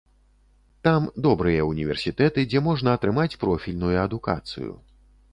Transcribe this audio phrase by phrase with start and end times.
[0.87, 4.71] Там добрыя ўніверсітэты, дзе можна атрымаць профільную адукацыю.